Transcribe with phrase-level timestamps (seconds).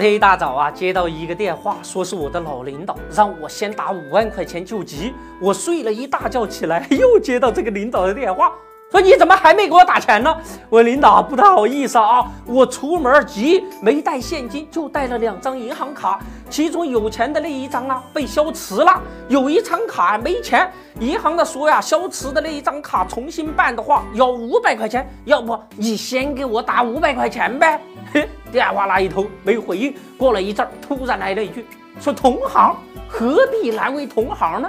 [0.00, 5.12] 天一大早啊，接到一个电话，说是我的老领导让我先打五万块钱救急。
[5.40, 8.50] 我睡了一大觉起来，又接到这个领导的电话。
[8.90, 10.36] 说你怎么还没给我打钱呢？
[10.68, 27.80] 我领导不太好意思啊，我出门急，没带现金，就带了两张银行卡，其中有钱的那一张啊被消磁了，有一张卡没钱，银行的说呀，消磁的那一张卡重新办的话要五百块钱，要不你先给我打五百块钱呗？
[28.12, 31.64] 嘿，电话那一头没回应，过了一阵，突然来了一句，
[32.00, 32.76] 说同行
[33.08, 34.68] 何必难为同行呢？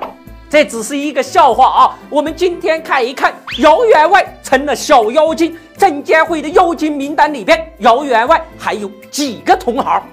[0.49, 1.97] 这只是一个笑话啊！
[2.09, 10.03] 我们今天看一看，姚员外成了小妖精，证监会的妖精名单里边，姚员外还有几个同行？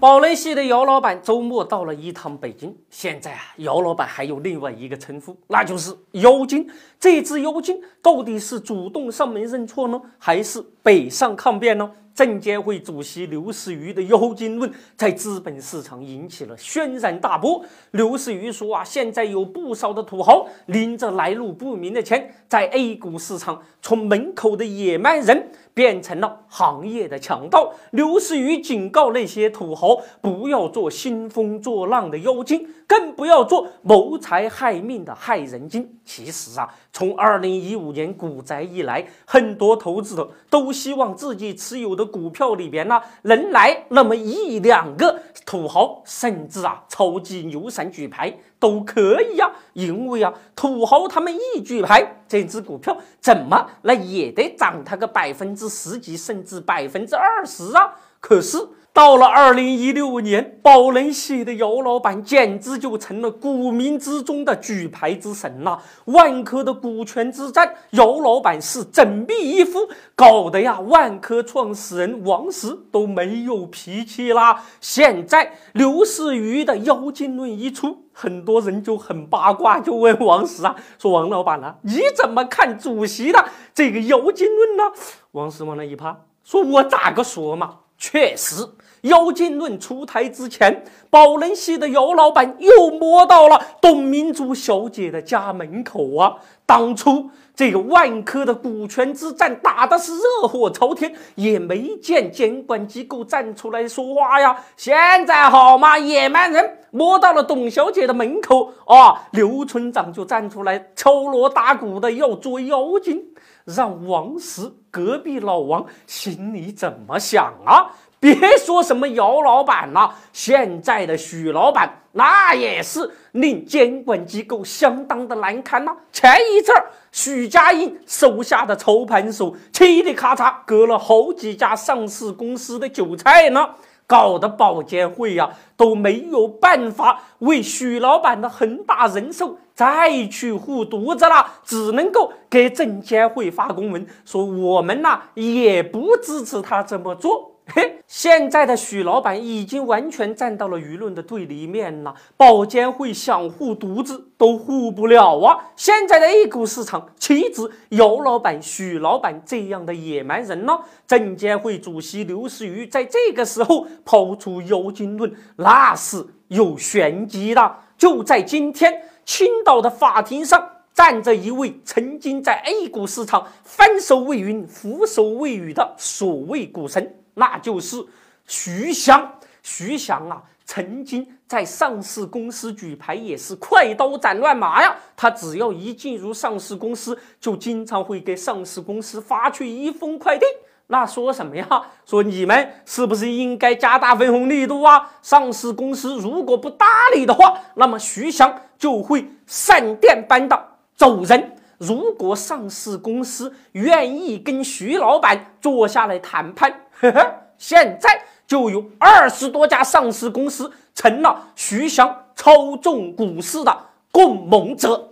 [0.00, 6.68] 宝来系的姚老板周末到了一趟北京，现在啊，姚老板还有另外一个称呼，那就是妖精。
[7.00, 11.90] 这只妖精到底是主动上门认错呢，还是北上抗辩呢？
[12.18, 17.64] 证监会主席刘士余的妖精论在资本市场引起了轩然大波。
[17.92, 27.72] 刘士余说啊，现在有不少的土豪拎着来路不明的钱，在 A 股市场从门口的野蛮人变成了行业的强盗。
[27.92, 35.88] 刘士余警告那些土豪，不要做兴风作浪的妖精，更不要做谋财害命的害人精。
[36.04, 49.48] 其实啊，从二零一五年股灾以来，很多投资者都希望自己持有的股票里边呢，能来那么一两个土豪，甚至啊，超级牛神举牌都可以啊。
[49.74, 57.94] 因为啊，土豪他们一举牌，这只股票怎么那也得涨它个百分之十几，甚至百分之二十啊。
[58.18, 58.58] 可是。
[58.98, 65.78] 到了二零一六年，宝能系的姚老板简直就成了股民之中的举牌之神呐！
[66.06, 74.64] 万科的股权之战，姚老板是整臂一呼，搞得呀，万科创始人王石都没有脾气啦。
[74.80, 84.82] 现在刘士余的妖精论一出，很多人就很八卦，就问王石啊，说王老板啊，你怎么看主席的这个妖精论呢？
[85.30, 87.76] 王石往那一趴，说我咋个说嘛？
[87.96, 88.66] 确实。
[89.02, 96.34] 妖精论出台之前，宝能系的姚老板又摸到了董明珠小姐的家门口啊！
[96.66, 104.54] 当初这个万科的股权之战打的是热火朝天，也没见监管机构站出来说话呀。
[104.76, 104.94] 现
[105.26, 113.24] 在好嘛，野蛮人摸到了董小姐的门口啊，刘村长就站出来敲锣打鼓的要捉妖精，
[113.64, 117.90] 让王石隔壁老王心里怎么想啊？
[118.20, 125.94] 别说什么姚老板了，现在的许老板那也是令监管机构相当的难堪呐。
[126.12, 133.68] 前一阵儿，许家印手下的操盘手嘁哩咔嚓割了好几家上市公司的韭菜呢，
[134.04, 147.54] 搞得保监会呀都没有办法为许老板的恒大人寿再去护犊子了，只能够给证监会发公文说我们呐也不支持他这么做。
[147.74, 152.14] 嘿，现在的许老板已经完全站到了舆论的对立面了。
[152.34, 155.68] 保监会想护犊子都护不了啊！
[155.76, 160.78] 现在的 A 股市场岂止姚老板、许老板这样的野蛮人呢？
[161.06, 167.76] 证监会主席刘士余在这个时候抛出妖精论，那是有玄机的。
[167.98, 177.14] 就在今天，青岛的法庭上站着一位曾经在 A 股市场翻手为云、覆手为雨的所谓股神。
[177.38, 178.04] 那就是
[178.46, 179.32] 徐翔，
[179.62, 184.94] 徐翔啊，曾经在上市公司举牌也是快刀斩乱麻呀。
[185.16, 190.44] 他只要一进入上市公司，就经常会给上市公司发去一封快递。
[190.88, 191.66] 那说什么呀？
[192.04, 195.10] 说你们是不是应该加大分红力度啊？
[195.22, 201.54] 上市公司如果不搭理的话，那么徐翔就会闪电般的走人。
[201.76, 206.74] 如果上市公司愿意跟徐老板坐下来谈判，
[207.58, 215.08] 现在就有二十多家上市公司成了徐翔操纵股市的共谋者。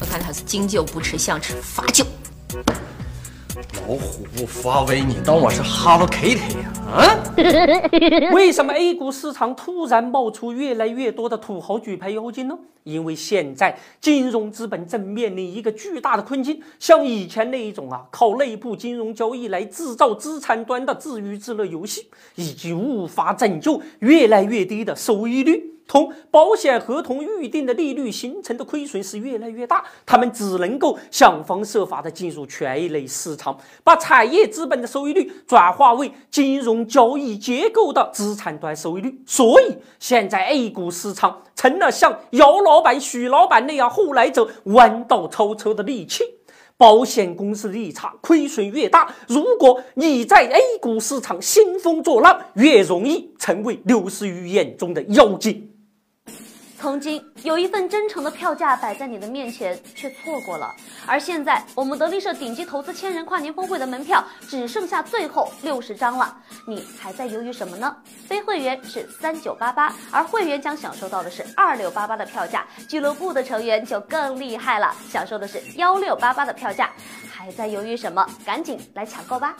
[0.00, 2.04] 我看他是敬酒不吃想吃罚酒。
[3.58, 6.72] 老虎不发威，你当我是 Hello Kitty 呀？
[6.86, 7.18] 啊？
[8.32, 12.56] 为什么 A 股市场突然冒出越来越多的土豪举牌妖精呢？
[12.84, 22.06] 因为现在金融资本正面临一个巨大的困境，像以前那一种啊，靠内部金融交易来制造资产端的自娱自乐游戏，
[22.36, 25.74] 已经无法拯救越来越低的收益率。
[25.88, 39.18] 同保险合同预定的利率形成的亏损是越来越大，他们只能够想方设法的进入权益类市场，把产业资本的收益率转化为金融交易结构的资产端收益率。
[39.26, 46.22] 所以，现在 A 股市场成了像姚老板、许老板那样后来者弯道超车的利器。
[46.76, 55.67] 保险公司利差亏损越大，如果你在 A 股市场兴风作浪，越容易成为刘思雨眼中的妖精。
[56.80, 60.72] 曾经有一份真诚的票价摆在你的面前，却错过了。
[61.06, 66.36] 而现在，我们德力社顶级投资千人跨年峰会的门票只剩下最后六十张了，
[66.68, 67.96] 你还在犹豫什么呢？
[68.28, 72.64] 非会员是三九八八，而会员将享受到的是二六八八的票价。
[72.88, 76.90] 俱乐部的成员就更厉害了，享受的是幺六八八的票价。
[77.28, 78.24] 还在犹豫什么？
[78.44, 79.56] 赶紧来抢购吧！